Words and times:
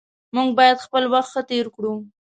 موږ 0.35 0.49
باید 0.59 0.83
خپل 0.85 1.03
وخت 1.13 1.29
ښه 1.33 1.41
تیر 1.49 1.65
کړو 1.75 1.93